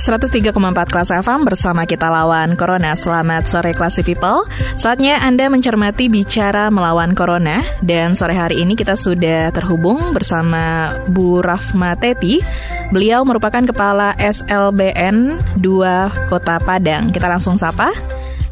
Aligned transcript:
103,4 0.00 0.56
kelas 0.88 1.12
FM 1.12 1.44
bersama 1.44 1.84
kita 1.84 2.08
lawan 2.08 2.56
Corona. 2.56 2.96
Selamat 2.96 3.44
sore 3.44 3.76
Classy 3.76 4.00
People. 4.00 4.48
Saatnya 4.72 5.20
Anda 5.20 5.52
mencermati 5.52 6.08
bicara 6.08 6.72
melawan 6.72 7.12
Corona 7.12 7.60
dan 7.84 8.16
sore 8.16 8.32
hari 8.32 8.64
ini 8.64 8.72
kita 8.72 8.96
sudah 8.96 9.52
terhubung 9.52 10.16
bersama 10.16 10.88
Bu 11.12 11.44
Rafma 11.44 12.00
Teti. 12.00 12.40
Beliau 12.88 13.28
merupakan 13.28 13.60
kepala 13.60 14.16
SLBN 14.16 15.36
2 15.60 16.32
Kota 16.32 16.56
Padang. 16.64 17.12
Kita 17.12 17.28
langsung 17.28 17.60
sapa. 17.60 17.92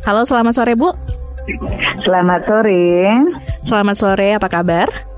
Halo, 0.04 0.28
selamat 0.28 0.52
sore 0.52 0.76
Bu. 0.76 0.92
Selamat 2.04 2.44
sore. 2.44 3.08
Selamat 3.64 3.96
sore, 3.96 4.36
apa 4.36 4.52
kabar? 4.52 5.17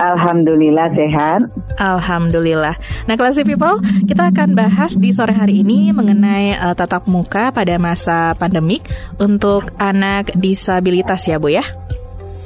Alhamdulillah 0.00 0.88
sehat. 0.96 1.40
Alhamdulillah. 1.78 2.74
Nah, 3.06 3.14
Classy 3.14 3.46
People, 3.46 3.78
kita 4.08 4.32
akan 4.32 4.56
bahas 4.56 4.96
di 4.96 5.14
sore 5.14 5.36
hari 5.36 5.62
ini 5.62 5.94
mengenai 5.94 6.56
uh, 6.56 6.74
tatap 6.74 7.06
muka 7.06 7.54
pada 7.54 7.76
masa 7.76 8.34
pandemik 8.34 8.86
untuk 9.20 9.70
anak 9.78 10.32
disabilitas 10.34 11.26
ya, 11.28 11.36
Bu 11.38 11.52
ya? 11.52 11.64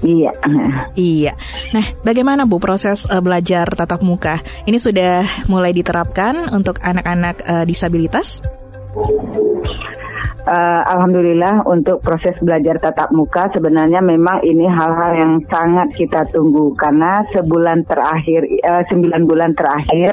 Iya. 0.04 0.32
Iya. 0.92 1.32
Nah, 1.72 1.86
bagaimana 2.04 2.44
Bu 2.44 2.60
proses 2.60 3.08
uh, 3.08 3.24
belajar 3.24 3.72
tatap 3.72 4.04
muka? 4.04 4.44
Ini 4.68 4.76
sudah 4.76 5.24
mulai 5.48 5.72
diterapkan 5.72 6.52
untuk 6.52 6.76
anak-anak 6.84 7.40
uh, 7.48 7.64
disabilitas? 7.64 8.44
Uh, 10.46 10.82
alhamdulillah 10.88 11.64
untuk 11.68 12.00
proses 12.00 12.36
belajar 12.40 12.76
tatap 12.80 13.10
muka 13.12 13.48
sebenarnya 13.52 14.00
memang 14.04 14.44
ini 14.44 14.68
hal-hal 14.68 15.12
yang 15.16 15.32
sangat 15.48 15.92
kita 15.96 16.24
tunggu 16.30 16.72
karena 16.76 17.24
sebulan 17.32 17.84
terakhir 17.88 18.44
uh, 18.64 18.82
sembilan 18.88 19.22
bulan 19.24 19.50
terakhir 19.56 20.12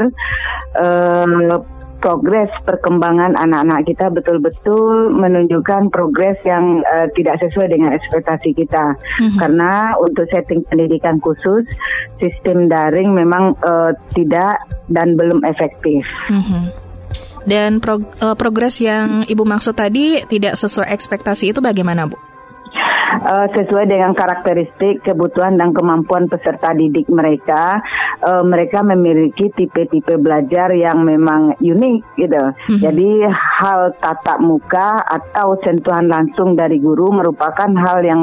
uh, 0.80 1.60
progres 2.02 2.50
perkembangan 2.66 3.38
anak-anak 3.38 3.86
kita 3.86 4.10
betul-betul 4.10 5.14
menunjukkan 5.14 5.94
progres 5.94 6.36
yang 6.44 6.82
uh, 6.82 7.06
tidak 7.14 7.38
sesuai 7.46 7.70
dengan 7.70 7.94
ekspektasi 7.94 8.58
kita. 8.58 8.98
Mm-hmm. 8.98 9.38
Karena 9.38 9.94
untuk 10.02 10.26
setting 10.34 10.66
pendidikan 10.66 11.22
khusus, 11.22 11.64
sistem 12.18 12.68
daring 12.68 13.14
memang 13.14 13.54
uh, 13.62 13.94
tidak 14.18 14.66
dan 14.90 15.14
belum 15.14 15.46
efektif. 15.46 16.02
Mm-hmm. 16.34 16.81
Dan 17.42 17.82
prog 17.82 18.06
uh, 18.22 18.38
progres 18.38 18.78
yang 18.82 19.26
Ibu 19.26 19.44
maksud 19.44 19.74
tadi 19.74 20.22
tidak 20.30 20.58
sesuai 20.58 20.94
ekspektasi 20.94 21.52
itu 21.52 21.60
bagaimana, 21.60 22.06
Bu? 22.06 22.32
uh, 23.22 23.48
sesuai 23.54 23.86
dengan 23.88 24.12
karakteristik, 24.18 25.06
kebutuhan 25.06 25.56
dan 25.56 25.72
kemampuan 25.72 26.28
peserta 26.28 26.74
didik 26.74 27.08
mereka. 27.12 27.80
Uh, 28.22 28.44
mereka 28.46 28.86
memiliki 28.86 29.50
tipe-tipe 29.54 30.18
belajar 30.18 30.74
yang 30.74 31.02
memang 31.02 31.58
unik 31.58 32.00
gitu. 32.18 32.42
Mm-hmm. 32.42 32.80
Jadi 32.82 33.10
hal 33.34 33.94
tatap 33.98 34.40
muka 34.42 35.02
atau 35.02 35.58
sentuhan 35.62 36.10
langsung 36.10 36.54
dari 36.54 36.78
guru 36.78 37.10
merupakan 37.14 37.70
hal 37.82 38.06
yang 38.06 38.22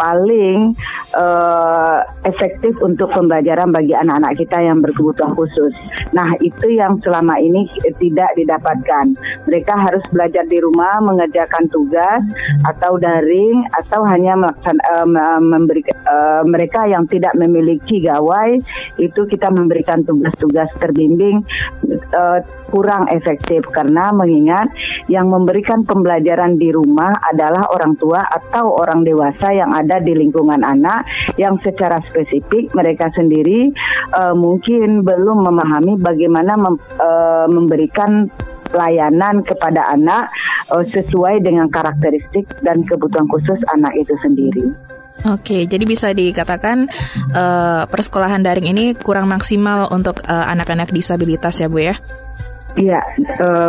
paling 0.00 0.72
uh, 1.12 2.00
efektif 2.24 2.72
untuk 2.80 3.12
pembelajaran 3.12 3.68
bagi 3.68 3.92
anak-anak 3.92 4.32
kita 4.40 4.64
yang 4.64 4.80
berkebutuhan 4.80 5.36
khusus. 5.36 5.76
Nah, 6.16 6.32
itu 6.40 6.72
yang 6.72 6.96
selama 7.04 7.36
ini 7.36 7.68
tidak 8.00 8.32
didapatkan. 8.40 9.12
Mereka 9.44 9.74
harus 9.76 10.00
belajar 10.08 10.48
di 10.48 10.56
rumah, 10.56 11.04
mengerjakan 11.04 11.68
tugas 11.68 12.24
atau 12.64 12.96
daring 12.96 13.68
atau 13.76 14.00
hanya 14.08 14.40
uh, 14.40 15.40
memberi 15.44 15.84
uh, 16.08 16.42
mereka 16.48 16.88
yang 16.88 17.04
tidak 17.10 17.36
memiliki 17.36 18.00
gawai 18.00 18.56
itu 18.96 19.20
kita 19.26 19.50
memberikan 19.52 20.00
tugas-tugas 20.06 20.70
terbimbing 20.78 21.42
uh, 22.14 22.38
kurang 22.70 23.10
efektif 23.10 23.66
karena 23.74 24.14
mengingat 24.14 24.70
yang 25.10 25.26
memberikan 25.26 25.82
pembelajaran 25.82 26.54
di 26.54 26.70
rumah 26.70 27.10
adalah 27.26 27.66
orang 27.74 27.98
tua 27.98 28.22
atau 28.30 28.70
orang 28.78 29.02
dewasa 29.02 29.50
yang 29.50 29.74
ada 29.74 29.89
di 29.98 30.14
lingkungan 30.14 30.62
anak 30.62 31.02
yang 31.34 31.58
secara 31.58 31.98
spesifik 32.06 32.70
mereka 32.78 33.10
sendiri 33.10 33.74
uh, 34.14 34.36
mungkin 34.38 35.02
belum 35.02 35.42
memahami 35.42 35.98
bagaimana 35.98 36.54
mem, 36.54 36.76
uh, 37.02 37.50
memberikan 37.50 38.30
pelayanan 38.70 39.42
kepada 39.42 39.90
anak 39.90 40.30
uh, 40.70 40.86
sesuai 40.86 41.42
dengan 41.42 41.66
karakteristik 41.66 42.46
dan 42.62 42.86
kebutuhan 42.86 43.26
khusus 43.26 43.58
anak 43.74 43.90
itu 43.98 44.14
sendiri. 44.22 44.70
Oke, 45.20 45.68
jadi 45.68 45.84
bisa 45.84 46.16
dikatakan 46.16 46.88
uh, 47.36 47.84
persekolahan 47.84 48.40
daring 48.40 48.72
ini 48.72 48.96
kurang 48.96 49.28
maksimal 49.28 49.92
untuk 49.92 50.24
anak 50.24 50.64
anak-anak 50.64 50.88
disabilitas 50.96 51.60
ya, 51.60 51.68
Bu 51.68 51.84
ya? 51.92 52.00
Iya, 52.78 53.00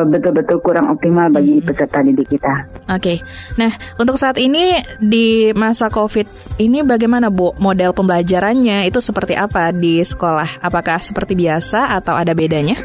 betul-betul 0.06 0.62
kurang 0.62 0.94
optimal 0.94 1.34
bagi 1.34 1.58
hmm. 1.58 1.66
peserta 1.66 2.06
didik 2.06 2.28
kita. 2.38 2.54
Oke, 2.92 3.24
nah 3.58 3.72
untuk 3.98 4.20
saat 4.20 4.38
ini 4.38 4.78
di 5.02 5.50
masa 5.56 5.90
COVID 5.90 6.58
ini 6.62 6.86
bagaimana 6.86 7.34
Bu 7.34 7.56
model 7.58 7.96
pembelajarannya 7.96 8.86
itu 8.86 9.00
seperti 9.02 9.34
apa 9.34 9.74
di 9.74 10.04
sekolah? 10.04 10.62
Apakah 10.62 11.02
seperti 11.02 11.34
biasa 11.34 11.98
atau 11.98 12.14
ada 12.14 12.36
bedanya? 12.36 12.78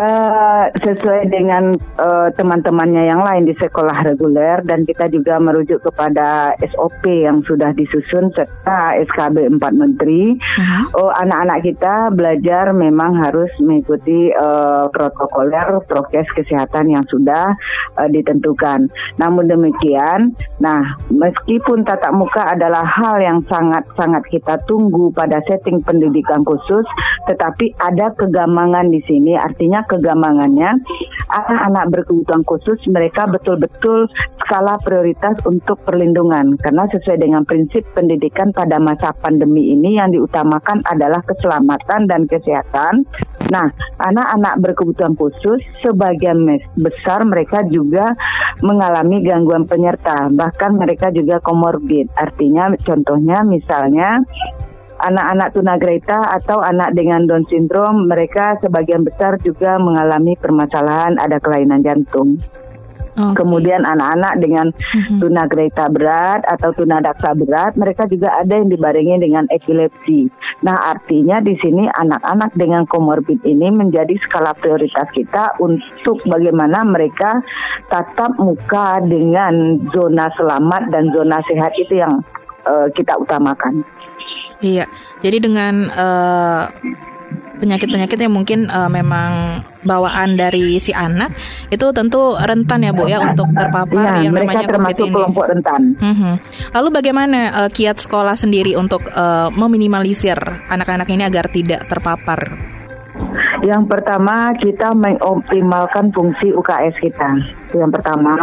Uh, 0.00 0.72
sesuai 0.80 1.28
dengan 1.28 1.76
uh, 2.00 2.32
teman-temannya 2.32 3.12
yang 3.12 3.20
lain 3.20 3.44
di 3.44 3.52
sekolah 3.52 4.00
reguler 4.08 4.64
dan 4.64 4.88
kita 4.88 5.12
juga 5.12 5.36
merujuk 5.36 5.76
kepada 5.84 6.56
SOP 6.72 7.04
yang 7.04 7.44
sudah 7.44 7.76
disusun 7.76 8.32
serta 8.32 8.96
SKB 8.96 9.60
4 9.60 9.60
Menteri. 9.76 10.40
Uh-huh. 10.40 11.04
Oh, 11.04 11.10
anak-anak 11.12 11.60
kita 11.68 12.08
belajar 12.16 12.72
memang 12.72 13.12
harus 13.20 13.52
mengikuti 13.60 14.32
uh, 14.32 14.88
protokoler 14.88 15.84
prokes 15.84 16.32
kesehatan 16.32 16.96
yang 16.96 17.04
sudah 17.04 17.52
uh, 18.00 18.08
ditentukan. 18.08 18.88
Namun 19.20 19.52
demikian, 19.52 20.32
nah 20.64 20.96
meskipun 21.12 21.84
tatap 21.84 22.16
muka 22.16 22.48
adalah 22.48 22.88
hal 22.88 23.20
yang 23.20 23.44
sangat-sangat 23.52 24.24
kita 24.32 24.56
tunggu 24.64 25.12
pada 25.12 25.44
setting 25.44 25.84
pendidikan 25.84 26.40
khusus, 26.40 26.88
tetapi 27.30 27.78
ada 27.78 28.10
kegamangan 28.18 28.90
di 28.90 28.98
sini 29.06 29.38
artinya 29.38 29.86
kegamangannya 29.86 30.82
anak-anak 31.30 31.84
berkebutuhan 31.94 32.42
khusus 32.42 32.82
mereka 32.90 33.30
betul-betul 33.30 34.10
skala 34.42 34.74
prioritas 34.82 35.38
untuk 35.46 35.78
perlindungan 35.86 36.58
karena 36.58 36.90
sesuai 36.90 37.22
dengan 37.22 37.46
prinsip 37.46 37.86
pendidikan 37.94 38.50
pada 38.50 38.82
masa 38.82 39.14
pandemi 39.22 39.70
ini 39.70 39.94
yang 40.02 40.10
diutamakan 40.10 40.82
adalah 40.90 41.22
keselamatan 41.22 42.10
dan 42.10 42.26
kesehatan. 42.26 43.06
Nah, 43.50 43.70
anak-anak 44.02 44.58
berkebutuhan 44.58 45.14
khusus 45.14 45.62
sebagian 45.82 46.42
besar 46.78 47.22
mereka 47.22 47.62
juga 47.70 48.10
mengalami 48.66 49.22
gangguan 49.22 49.70
penyerta, 49.70 50.26
bahkan 50.34 50.74
mereka 50.74 51.14
juga 51.14 51.38
komorbid. 51.38 52.10
Artinya 52.18 52.74
contohnya 52.82 53.46
misalnya 53.46 54.18
anak-anak 55.06 55.48
tunagrahita 55.56 56.18
atau 56.40 56.60
anak 56.60 56.92
dengan 56.92 57.24
Down 57.24 57.44
syndrome 57.48 58.08
mereka 58.08 58.60
sebagian 58.60 59.02
besar 59.04 59.40
juga 59.40 59.80
mengalami 59.80 60.36
permasalahan 60.36 61.16
ada 61.16 61.40
kelainan 61.40 61.80
jantung. 61.80 62.36
Okay. 63.10 63.42
Kemudian 63.42 63.82
anak-anak 63.82 64.34
dengan 64.38 64.66
tunagrahita 65.18 65.90
berat 65.90 66.40
atau 66.46 66.70
tunadaksa 66.72 67.34
berat, 67.34 67.74
mereka 67.74 68.06
juga 68.06 68.32
ada 68.38 68.54
yang 68.54 68.70
dibarengi 68.70 69.18
dengan 69.20 69.44
epilepsi. 69.50 70.30
Nah, 70.62 70.78
artinya 70.94 71.42
di 71.42 71.58
sini 71.58 71.90
anak-anak 71.90 72.54
dengan 72.54 72.86
komorbid 72.86 73.42
ini 73.42 73.68
menjadi 73.74 74.14
skala 74.24 74.54
prioritas 74.56 75.10
kita 75.12 75.58
untuk 75.58 76.22
bagaimana 76.24 76.86
mereka 76.86 77.42
tatap 77.90 78.38
muka 78.38 79.02
dengan 79.04 79.82
zona 79.90 80.30
selamat 80.38 80.88
dan 80.94 81.10
zona 81.10 81.42
sehat 81.50 81.74
itu 81.76 81.98
yang 81.98 82.22
uh, 82.64 82.86
kita 82.94 83.18
utamakan. 83.18 83.82
Iya, 84.60 84.84
jadi 85.24 85.40
dengan 85.40 85.88
uh, 85.88 86.68
penyakit-penyakit 87.60 88.16
yang 88.16 88.32
mungkin 88.32 88.68
uh, 88.72 88.88
memang 88.88 89.60
bawaan 89.84 90.36
dari 90.36 90.80
si 90.80 90.96
anak 90.96 91.32
itu 91.68 91.84
tentu 91.92 92.36
rentan 92.36 92.84
ya 92.84 92.92
Bu 92.96 93.08
ya 93.08 93.20
untuk 93.20 93.52
terpapar 93.52 94.20
ya, 94.20 94.28
yang 94.28 94.32
namanya 94.32 94.64
COVID 94.68 94.96
ini. 94.96 95.12
kelompok 95.12 95.44
rentan. 95.52 95.82
Mm-hmm. 96.00 96.34
Lalu 96.72 96.88
bagaimana 96.88 97.38
uh, 97.64 97.70
kiat 97.70 98.00
sekolah 98.00 98.34
sendiri 98.34 98.76
untuk 98.76 99.04
uh, 99.12 99.52
meminimalisir 99.52 100.40
anak-anak 100.72 101.08
ini 101.12 101.28
agar 101.28 101.52
tidak 101.52 101.84
terpapar? 101.86 102.56
Yang 103.60 103.82
pertama 103.92 104.56
kita 104.56 104.96
mengoptimalkan 104.96 106.12
fungsi 106.16 106.52
UKS 106.56 106.96
kita 107.00 107.60
yang 107.76 107.92
pertama. 107.92 108.34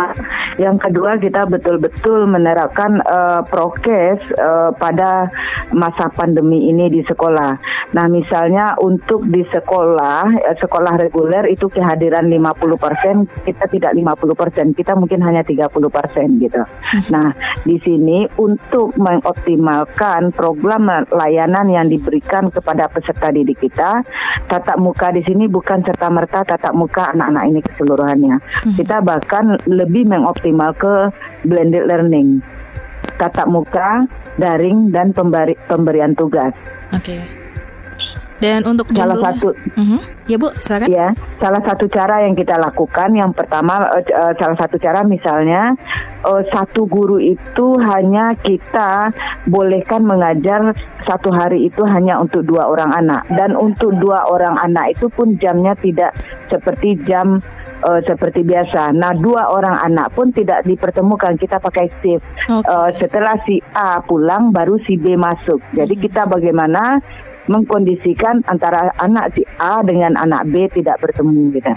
Yang 0.56 0.90
kedua 0.90 1.20
kita 1.20 1.46
betul-betul 1.50 2.30
menerapkan 2.30 3.04
uh, 3.04 3.42
prokes 3.44 4.24
uh, 4.40 4.72
pada 4.76 5.28
masa 5.76 6.08
pandemi 6.14 6.72
ini 6.72 6.88
di 6.88 7.02
sekolah. 7.04 7.60
Nah, 7.94 8.06
misalnya 8.08 8.76
untuk 8.80 9.28
di 9.28 9.44
sekolah, 9.48 10.24
uh, 10.48 10.58
sekolah 10.58 10.94
reguler 10.98 11.46
itu 11.52 11.68
kehadiran 11.68 12.28
50%, 12.32 13.46
kita 13.46 13.66
tidak 13.70 13.92
50%, 13.96 14.78
kita 14.78 14.94
mungkin 14.96 15.20
hanya 15.24 15.44
30% 15.44 16.44
gitu. 16.44 16.62
Nah, 17.14 17.30
di 17.64 17.78
sini 17.84 18.26
untuk 18.40 18.96
mengoptimalkan 18.98 20.32
program 20.34 21.06
layanan 21.12 21.68
yang 21.68 21.88
diberikan 21.88 22.50
kepada 22.50 22.88
peserta 22.90 23.30
didik 23.30 23.60
kita, 23.60 24.02
tatap 24.48 24.78
muka 24.80 25.07
di 25.12 25.22
sini 25.24 25.46
bukan 25.48 25.84
serta 25.84 26.08
merta 26.12 26.44
tatap 26.44 26.74
muka 26.76 27.12
anak-anak 27.14 27.44
ini 27.50 27.60
keseluruhannya. 27.64 28.36
Kita 28.76 29.02
bahkan 29.02 29.58
lebih 29.68 30.08
mengoptimal 30.08 30.74
ke 30.76 31.12
blended 31.48 31.88
learning 31.88 32.44
tatap 33.18 33.50
muka, 33.50 34.06
daring 34.38 34.94
dan 34.94 35.12
pemberi, 35.12 35.58
pemberian 35.66 36.14
tugas. 36.14 36.54
Oke. 36.94 37.18
Okay. 37.18 37.47
Dan 38.38 38.62
untuk 38.70 38.94
salah 38.94 39.18
satu, 39.18 39.50
uh-huh. 39.50 40.02
ya 40.30 40.38
bu, 40.38 40.54
silakan. 40.62 40.88
Ya, 40.94 41.10
salah 41.42 41.58
satu 41.66 41.90
cara 41.90 42.22
yang 42.22 42.38
kita 42.38 42.54
lakukan, 42.62 43.10
yang 43.18 43.34
pertama, 43.34 43.90
uh, 43.90 44.34
salah 44.38 44.54
satu 44.62 44.78
cara 44.78 45.02
misalnya 45.02 45.74
uh, 46.22 46.46
satu 46.54 46.86
guru 46.86 47.18
itu 47.18 47.68
hanya 47.82 48.38
kita 48.38 49.10
bolehkan 49.50 50.06
mengajar 50.06 50.70
satu 51.02 51.34
hari 51.34 51.66
itu 51.66 51.82
hanya 51.82 52.22
untuk 52.22 52.46
dua 52.46 52.70
orang 52.70 52.94
anak, 52.94 53.26
dan 53.34 53.58
untuk 53.58 53.98
dua 53.98 54.30
orang 54.30 54.54
anak 54.62 54.94
itu 54.94 55.10
pun 55.10 55.34
jamnya 55.42 55.74
tidak 55.82 56.14
seperti 56.46 56.94
jam 57.10 57.42
uh, 57.90 58.02
seperti 58.06 58.46
biasa. 58.46 58.94
Nah, 58.94 59.18
dua 59.18 59.50
orang 59.50 59.82
anak 59.82 60.14
pun 60.14 60.30
tidak 60.30 60.62
dipertemukan. 60.62 61.34
Kita 61.42 61.58
pakai 61.58 61.90
shift. 62.06 62.22
Okay. 62.46 62.70
Uh, 62.70 62.94
setelah 63.02 63.34
si 63.50 63.58
A 63.74 63.98
pulang, 64.06 64.54
baru 64.54 64.78
si 64.86 64.94
B 64.94 65.18
masuk. 65.18 65.58
Jadi 65.74 65.98
hmm. 65.98 66.04
kita 66.06 66.30
bagaimana 66.30 67.02
mengkondisikan 67.48 68.44
antara 68.48 68.92
anak 69.00 69.36
si 69.36 69.44
A 69.60 69.80
dengan 69.84 70.16
anak 70.20 70.48
B 70.52 70.68
tidak 70.72 71.00
bertemu 71.02 71.56
gitu. 71.56 71.72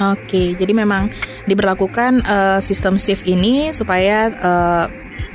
Oke, 0.00 0.56
jadi 0.56 0.72
memang 0.72 1.12
diberlakukan 1.44 2.24
uh, 2.24 2.58
sistem 2.64 2.96
shift 2.96 3.28
ini 3.28 3.68
supaya 3.76 4.32
uh, 4.32 4.84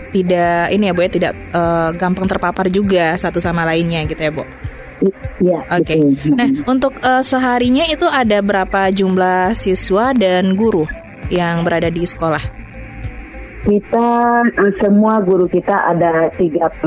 tidak 0.10 0.74
ini 0.74 0.90
ya 0.90 0.94
Bu 0.96 1.06
ya 1.06 1.12
tidak 1.12 1.34
uh, 1.54 1.94
gampang 1.94 2.26
terpapar 2.26 2.72
juga 2.74 3.14
satu 3.14 3.38
sama 3.38 3.62
lainnya 3.62 4.02
gitu 4.10 4.18
ya 4.18 4.32
Bu. 4.34 4.44
Iya. 5.44 5.60
Oke. 5.70 6.00
Okay. 6.00 6.02
Nah, 6.34 6.50
untuk 6.66 6.98
uh, 7.04 7.22
seharinya 7.22 7.86
itu 7.86 8.08
ada 8.08 8.42
berapa 8.42 8.90
jumlah 8.90 9.54
siswa 9.54 10.16
dan 10.16 10.58
guru 10.58 10.90
yang 11.30 11.62
berada 11.62 11.92
di 11.92 12.02
sekolah? 12.08 12.65
Kita 13.66 14.10
uh, 14.46 14.74
semua 14.78 15.26
guru 15.26 15.50
kita 15.50 15.74
ada 15.90 16.30
38 16.38 16.86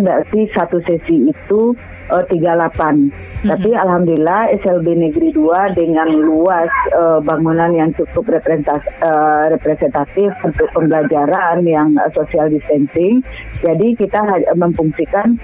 berarti 0.00 0.48
satu 0.48 0.80
sesi 0.88 1.28
itu 1.28 1.76
uh, 2.08 2.24
38. 2.24 2.32
Mm-hmm. 2.32 3.48
Tapi 3.52 3.70
alhamdulillah 3.76 4.48
SLB 4.64 4.96
Negeri 4.96 5.36
2 5.36 5.76
dengan 5.76 6.08
luas 6.16 6.72
uh, 6.96 7.20
bangunan 7.20 7.68
yang 7.76 7.92
cukup 8.00 8.32
representatif, 8.32 8.88
uh, 9.04 9.52
representatif 9.52 10.32
untuk 10.40 10.72
pembelajaran 10.72 11.60
yang 11.68 11.92
uh, 12.00 12.08
social 12.16 12.48
distancing. 12.48 13.20
Jadi 13.60 13.92
kita 14.00 14.24
memfungsikan 14.56 15.36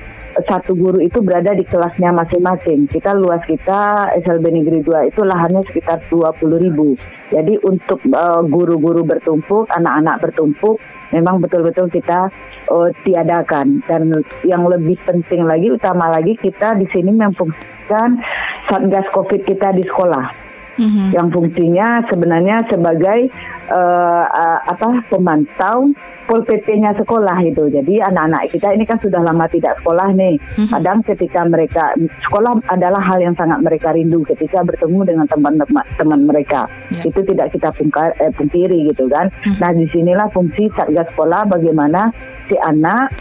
satu 0.48 0.72
guru 0.74 0.98
itu 1.00 1.20
berada 1.20 1.52
di 1.54 1.64
kelasnya 1.64 2.10
masing-masing. 2.10 2.90
Kita 2.90 3.14
luas 3.14 3.40
kita 3.44 4.10
SLB 4.20 4.44
Negeri 4.50 4.80
2 4.84 5.12
itu 5.12 5.20
lahannya 5.22 5.62
sekitar 5.68 6.04
20 6.08 6.64
ribu. 6.64 6.98
Jadi 7.30 7.60
untuk 7.62 8.00
uh, 8.12 8.42
guru-guru 8.44 9.06
bertumpuk, 9.06 9.70
anak-anak 9.70 10.20
bertumpuk, 10.20 10.82
memang 11.14 11.40
betul-betul 11.40 11.88
kita 11.92 12.32
uh, 12.72 12.88
tiadakan. 13.06 13.84
Dan 13.86 14.24
yang 14.44 14.64
lebih 14.66 14.98
penting 15.04 15.44
lagi, 15.44 15.70
utama 15.70 16.10
lagi 16.10 16.36
kita 16.36 16.74
di 16.76 16.88
sini 16.90 17.14
memfungsikan 17.14 18.20
satgas 18.68 19.06
COVID 19.12 19.44
kita 19.46 19.72
di 19.76 19.84
sekolah 19.84 20.41
mm-hmm. 20.82 21.08
yang 21.14 21.28
fungsinya 21.30 22.02
sebenarnya 22.10 22.66
sebagai 22.66 23.30
uh, 23.70 24.24
uh, 24.26 24.58
apa 24.66 25.06
pemantau 25.06 25.94
pol 26.26 26.42
pp-nya 26.42 26.94
sekolah 26.98 27.38
itu. 27.46 27.70
Jadi 27.70 28.02
anak-anak 28.02 28.50
kita 28.50 28.74
ini 28.74 28.84
kan 28.86 28.98
sudah 28.98 29.22
lama 29.22 29.46
tidak 29.46 29.78
sekolah 29.82 30.10
nih. 30.14 30.34
Mm-hmm. 30.38 30.70
Kadang 30.74 30.98
ketika 31.06 31.40
mereka 31.46 31.84
sekolah 32.26 32.58
adalah 32.70 33.02
hal 33.02 33.18
yang 33.22 33.34
sangat 33.38 33.58
mereka 33.62 33.94
rindu 33.94 34.26
ketika 34.26 34.62
bertemu 34.66 35.00
dengan 35.06 35.26
teman-teman 35.30 36.20
mereka. 36.26 36.66
Yeah. 36.90 37.10
Itu 37.10 37.22
tidak 37.26 37.54
kita 37.54 37.70
pungkar, 37.74 38.14
eh, 38.18 38.32
pungkiri 38.34 38.90
gitu 38.90 39.06
kan. 39.06 39.30
Mm-hmm. 39.30 39.58
Nah 39.62 39.70
di 39.74 39.86
sinilah 39.90 40.28
fungsi 40.34 40.66
satgas 40.74 41.06
sekolah 41.14 41.46
bagaimana 41.50 42.10
si 42.50 42.58
anak 42.58 43.14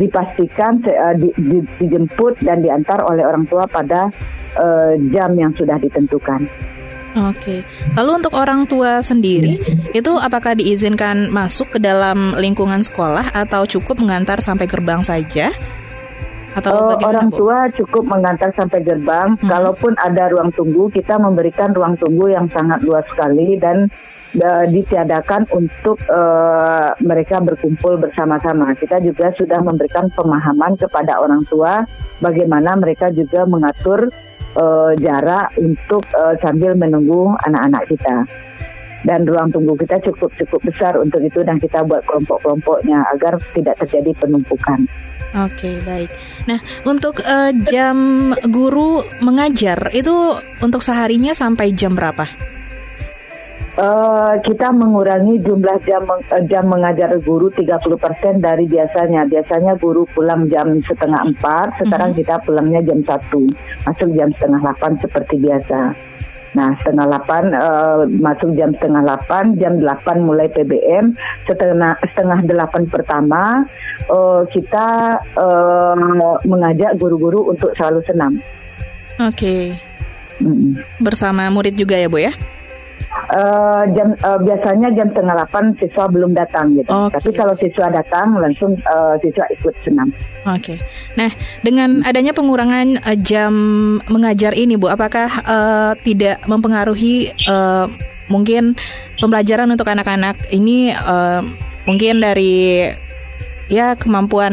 dipastikan 0.00 0.80
uh, 0.88 1.14
di, 1.16 1.28
di, 1.36 1.58
dijemput 1.76 2.40
dan 2.40 2.64
diantar 2.64 3.04
oleh 3.04 3.24
orang 3.28 3.44
tua 3.44 3.68
pada 3.68 4.08
uh, 4.56 4.92
jam 5.12 5.36
yang 5.36 5.52
sudah 5.52 5.76
ditentukan. 5.76 6.48
Oke. 7.12 7.60
Lalu 7.92 8.10
untuk 8.24 8.32
orang 8.32 8.64
tua 8.64 9.04
sendiri, 9.04 9.60
itu 9.92 10.12
apakah 10.16 10.56
diizinkan 10.56 11.28
masuk 11.28 11.76
ke 11.76 11.78
dalam 11.78 12.32
lingkungan 12.40 12.80
sekolah 12.80 13.36
atau 13.36 13.68
cukup 13.68 14.00
mengantar 14.00 14.40
sampai 14.40 14.64
gerbang 14.64 15.04
saja? 15.04 15.52
Atau 16.52 16.96
uh, 16.96 17.00
orang 17.00 17.32
Bu? 17.32 17.44
tua 17.44 17.68
cukup 17.72 18.04
mengantar 18.04 18.52
sampai 18.52 18.84
gerbang. 18.84 19.36
Hmm. 19.40 19.48
Kalaupun 19.48 19.96
ada 19.96 20.28
ruang 20.32 20.52
tunggu, 20.52 20.92
kita 20.92 21.16
memberikan 21.16 21.72
ruang 21.72 21.96
tunggu 21.96 22.32
yang 22.32 22.48
sangat 22.52 22.84
luas 22.84 23.04
sekali 23.08 23.56
dan 23.56 23.88
uh, 24.40 24.64
ditiadakan 24.68 25.48
untuk 25.52 25.96
uh, 26.12 26.92
mereka 27.00 27.40
berkumpul 27.40 27.96
bersama-sama. 28.00 28.72
Kita 28.76 29.00
juga 29.00 29.32
sudah 29.36 29.64
memberikan 29.64 30.12
pemahaman 30.12 30.76
kepada 30.76 31.20
orang 31.20 31.44
tua 31.48 31.84
bagaimana 32.20 32.76
mereka 32.76 33.08
juga 33.12 33.48
mengatur 33.48 34.12
uh, 34.56 34.92
jarak 34.98 35.52
untuk 35.58 36.02
uh, 36.16 36.34
sambil 36.40 36.76
menunggu 36.76 37.32
anak-anak 37.48 37.84
kita. 37.88 38.16
Dan 39.02 39.26
ruang 39.26 39.50
tunggu 39.50 39.74
kita 39.74 39.98
cukup 39.98 40.30
cukup 40.38 40.62
besar 40.62 40.94
untuk 40.94 41.18
itu 41.26 41.42
dan 41.42 41.58
kita 41.58 41.82
buat 41.82 42.06
kelompok-kelompoknya 42.06 43.02
agar 43.10 43.34
tidak 43.50 43.74
terjadi 43.82 44.14
penumpukan. 44.14 44.86
Oke, 45.32 45.64
okay, 45.64 45.74
baik. 45.82 46.10
Nah, 46.44 46.60
untuk 46.84 47.24
uh, 47.24 47.50
jam 47.66 48.30
guru 48.46 49.02
mengajar 49.24 49.90
itu 49.96 50.38
untuk 50.60 50.84
seharinya 50.84 51.32
sampai 51.32 51.72
jam 51.72 51.96
berapa? 51.96 52.51
Uh, 53.72 54.36
kita 54.44 54.68
mengurangi 54.68 55.40
jumlah 55.40 55.80
jam 55.88 56.04
uh, 56.04 56.20
jam 56.44 56.68
mengajar 56.68 57.16
guru 57.24 57.48
30% 57.48 58.44
dari 58.44 58.68
biasanya. 58.68 59.24
Biasanya 59.24 59.80
guru 59.80 60.04
pulang 60.12 60.44
jam 60.52 60.76
setengah 60.84 61.32
empat, 61.32 61.80
sekarang 61.80 62.12
mm 62.12 62.20
-hmm. 62.20 62.20
kita 62.20 62.34
pulangnya 62.44 62.80
jam 62.84 63.00
satu, 63.00 63.48
masuk 63.88 64.12
jam 64.12 64.28
setengah 64.36 64.60
delapan 64.60 64.92
seperti 65.00 65.34
biasa. 65.40 65.80
Nah, 66.52 66.76
setengah 66.84 67.06
delapan 67.08 67.44
uh, 67.56 68.04
masuk 68.12 68.52
jam 68.60 68.76
setengah 68.76 69.02
delapan, 69.08 69.44
jam 69.56 69.72
delapan 69.80 70.16
mulai 70.20 70.52
PBM, 70.52 71.16
setengah 71.48 71.96
setengah 72.12 72.40
delapan 72.44 72.82
pertama 72.92 73.64
uh, 74.12 74.44
kita 74.52 75.16
uh, 75.40 75.96
mengajak 76.44 77.00
guru-guru 77.00 77.48
untuk 77.48 77.72
selalu 77.80 78.04
senam. 78.04 78.36
Oke. 79.16 79.32
Okay. 79.32 79.62
Mm 80.44 80.52
-hmm. 80.52 80.72
Bersama 81.00 81.48
murid 81.48 81.72
juga 81.72 81.96
ya, 81.96 82.12
Bu 82.12 82.20
ya? 82.20 82.36
Uh, 83.32 83.82
jam 83.96 84.14
uh, 84.22 84.38
biasanya 84.38 84.88
jam 84.94 85.08
setengah 85.10 85.34
delapan 85.34 85.64
siswa 85.80 86.04
belum 86.06 86.32
datang 86.36 86.76
gitu. 86.76 86.88
Okay. 86.88 87.12
Tapi 87.18 87.30
kalau 87.34 87.54
siswa 87.58 87.86
datang 87.88 88.36
langsung 88.38 88.76
uh, 88.86 89.16
siswa 89.24 89.44
ikut 89.50 89.74
senam. 89.82 90.08
Oke. 90.46 90.76
Okay. 90.76 90.78
Nah, 91.16 91.30
dengan 91.64 92.04
adanya 92.04 92.36
pengurangan 92.36 93.00
uh, 93.02 93.16
jam 93.18 93.52
mengajar 94.06 94.52
ini, 94.52 94.76
Bu, 94.76 94.92
apakah 94.92 95.28
uh, 95.42 95.92
tidak 96.04 96.44
mempengaruhi 96.44 97.32
uh, 97.48 97.88
mungkin 98.30 98.78
pembelajaran 99.18 99.68
untuk 99.68 99.88
anak-anak 99.88 100.48
ini 100.54 100.94
uh, 100.94 101.44
mungkin 101.84 102.22
dari 102.22 102.88
ya 103.72 103.96
kemampuan 103.96 104.52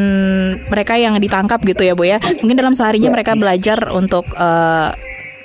mereka 0.72 0.96
yang 0.96 1.20
ditangkap 1.20 1.60
gitu 1.68 1.84
ya 1.84 1.94
Bu 1.94 2.08
ya. 2.08 2.18
Mungkin 2.40 2.56
dalam 2.56 2.74
seharinya 2.76 3.12
ya. 3.12 3.16
mereka 3.16 3.36
belajar 3.36 3.92
untuk 3.92 4.26
uh, 4.40 4.96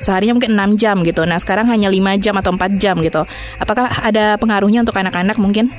seharinya 0.05 0.37
mungkin 0.37 0.53
6 0.53 0.77
jam 0.77 1.01
gitu. 1.01 1.25
Nah, 1.25 1.41
sekarang 1.41 1.73
hanya 1.73 1.89
5 1.89 2.21
jam 2.21 2.37
atau 2.37 2.53
4 2.53 2.77
jam 2.77 3.01
gitu. 3.01 3.25
Apakah 3.57 3.89
ada 4.05 4.37
pengaruhnya 4.37 4.85
untuk 4.85 5.01
anak-anak 5.01 5.41
mungkin? 5.41 5.73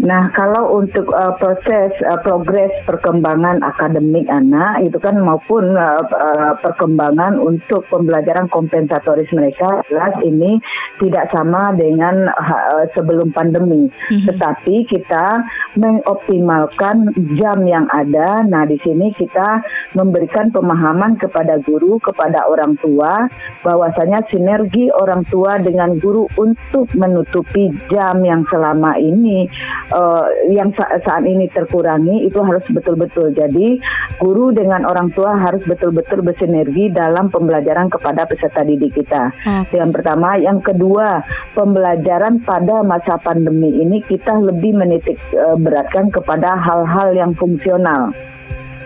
Nah, 0.00 0.32
kalau 0.32 0.80
untuk 0.80 1.12
uh, 1.12 1.36
proses 1.36 1.92
uh, 2.08 2.16
progres 2.24 2.72
perkembangan 2.88 3.60
akademik 3.60 4.24
anak 4.32 4.80
itu 4.80 4.96
kan 4.96 5.20
maupun 5.20 5.76
uh, 5.76 6.00
uh, 6.00 6.56
perkembangan 6.64 7.36
untuk 7.36 7.84
pembelajaran 7.92 8.48
kompensatoris 8.48 9.28
mereka 9.36 9.84
jelas 9.92 10.16
ini 10.24 10.56
tidak 10.96 11.28
sama 11.28 11.76
dengan 11.76 12.32
uh, 12.32 12.88
sebelum 12.96 13.36
pandemi. 13.36 13.92
Mm-hmm. 13.92 14.32
Tetapi 14.32 14.76
kita 14.88 15.44
mengoptimalkan 15.76 17.12
jam 17.36 17.58
yang 17.68 17.84
ada. 17.92 18.40
Nah, 18.48 18.64
di 18.64 18.80
sini 18.80 19.12
kita 19.12 19.60
memberikan 19.92 20.48
pemahaman 20.48 21.20
kepada 21.20 21.60
guru, 21.60 22.00
kepada 22.00 22.48
orang 22.48 22.80
tua 22.80 23.28
bahwasanya 23.60 24.24
sinergi 24.32 24.88
orang 24.94 25.26
tua 25.28 25.60
dengan 25.60 25.98
guru 26.00 26.24
untuk 26.38 26.88
menutupi 26.96 27.68
jam 27.92 28.22
yang 28.24 28.46
selama 28.48 28.96
ini 28.96 29.50
uh, 29.90 30.26
yang 30.52 30.70
sa 30.78 30.86
saat 31.02 31.26
ini 31.26 31.50
terkurangi 31.50 32.28
itu 32.28 32.38
harus 32.38 32.62
betul-betul. 32.70 33.34
Jadi 33.34 33.82
guru 34.22 34.54
dengan 34.54 34.86
orang 34.86 35.10
tua 35.10 35.34
harus 35.34 35.64
betul-betul 35.66 36.22
bersinergi 36.22 36.94
dalam 36.94 37.32
pembelajaran 37.32 37.90
kepada 37.90 38.28
peserta 38.28 38.62
didik 38.62 39.02
kita. 39.02 39.34
Hmm. 39.42 39.64
Yang 39.74 39.90
pertama, 39.98 40.38
yang 40.38 40.62
kedua, 40.62 41.24
pembelajaran 41.56 42.44
pada 42.46 42.86
masa 42.86 43.18
pandemi 43.18 43.82
ini 43.82 43.98
kita 44.04 44.38
lebih 44.38 44.76
menitik 44.76 45.18
uh, 45.34 45.58
beratkan 45.58 46.12
kepada 46.12 46.54
hal-hal 46.54 47.10
yang 47.16 47.32
fungsional. 47.34 48.14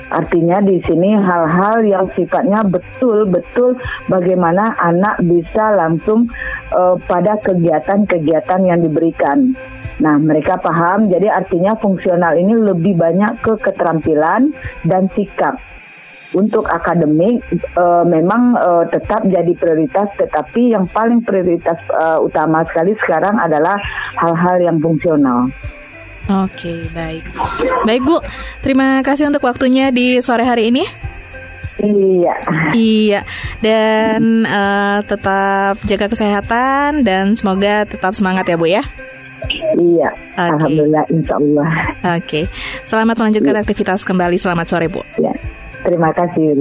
Artinya 0.07 0.62
di 0.62 0.79
sini 0.87 1.19
hal-hal 1.19 1.83
yang 1.83 2.07
sifatnya 2.15 2.62
betul-betul 2.62 3.75
bagaimana 4.07 4.79
anak 4.79 5.19
bisa 5.26 5.75
langsung 5.75 6.31
uh, 6.71 6.95
pada 7.11 7.35
kegiatan-kegiatan 7.43 8.61
yang 8.62 8.79
diberikan. 8.87 9.59
Nah, 9.97 10.21
mereka 10.21 10.61
paham, 10.61 11.09
jadi 11.09 11.33
artinya 11.33 11.73
fungsional 11.81 12.37
ini 12.37 12.53
lebih 12.53 13.00
banyak 13.00 13.41
ke 13.41 13.57
keterampilan 13.65 14.53
dan 14.85 15.09
sikap. 15.17 15.57
Untuk 16.37 16.69
akademik 16.69 17.41
e, 17.55 17.85
memang 18.05 18.59
e, 18.61 18.71
tetap 18.93 19.25
jadi 19.25 19.53
prioritas, 19.57 20.11
tetapi 20.21 20.76
yang 20.76 20.85
paling 20.91 21.25
prioritas 21.25 21.81
e, 21.88 22.05
utama 22.21 22.61
sekali 22.69 22.93
sekarang 22.99 23.41
adalah 23.41 23.79
hal-hal 24.21 24.61
yang 24.61 24.76
fungsional. 24.83 25.49
Oke, 26.26 26.91
baik. 26.91 27.23
Baik, 27.87 28.03
Bu. 28.03 28.19
Terima 28.61 29.00
kasih 29.07 29.31
untuk 29.31 29.47
waktunya 29.47 29.95
di 29.95 30.19
sore 30.19 30.43
hari 30.43 30.75
ini. 30.75 30.85
Iya. 31.79 32.35
Iya. 32.75 33.21
Dan 33.62 34.43
uh, 34.43 35.07
tetap 35.07 35.79
jaga 35.87 36.07
kesehatan 36.11 37.07
dan 37.07 37.38
semoga 37.38 37.87
tetap 37.87 38.11
semangat 38.19 38.50
ya, 38.50 38.59
Bu 38.59 38.67
ya. 38.67 38.83
Iya, 39.76 40.11
okay. 40.11 40.50
alhamdulillah, 40.50 41.05
insya 41.12 41.35
Allah. 41.38 41.71
Oke, 42.17 42.21
okay. 42.23 42.45
selamat 42.85 43.15
melanjutkan 43.21 43.55
ya. 43.57 43.61
aktivitas 43.62 44.00
kembali. 44.03 44.37
Selamat 44.41 44.67
sore, 44.69 44.87
Bu. 44.91 45.00
Ya, 45.21 45.33
terima 45.85 46.11
kasih. 46.12 46.55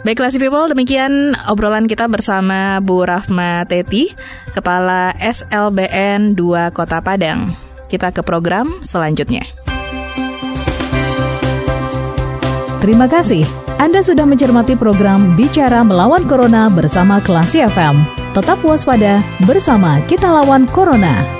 Baiklah, 0.00 0.32
si 0.32 0.40
people, 0.40 0.64
demikian 0.72 1.36
obrolan 1.44 1.84
kita 1.84 2.08
bersama 2.08 2.80
Bu 2.80 3.04
Rahma 3.04 3.68
Teti, 3.68 4.12
Kepala 4.56 5.12
SLBN 5.20 6.32
2 6.32 6.72
Kota 6.72 7.04
Padang. 7.04 7.52
Kita 7.90 8.14
ke 8.14 8.22
program 8.22 8.70
selanjutnya. 8.80 9.44
Terima 12.80 13.04
kasih. 13.10 13.44
Anda 13.76 14.00
sudah 14.00 14.24
mencermati 14.24 14.72
program 14.76 15.36
Bicara 15.36 15.84
Melawan 15.84 16.24
Corona 16.24 16.72
bersama 16.72 17.20
Klasi 17.20 17.60
FM. 17.64 17.96
Tetap 18.32 18.60
waspada 18.64 19.20
bersama 19.44 20.00
kita 20.08 20.28
lawan 20.28 20.64
Corona. 20.68 21.39